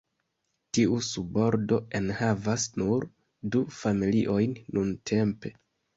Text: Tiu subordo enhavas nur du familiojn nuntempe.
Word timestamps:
Tiu 0.77 0.95
subordo 1.07 1.77
enhavas 2.01 2.65
nur 2.83 3.07
du 3.57 3.63
familiojn 3.83 4.57
nuntempe. 4.79 5.53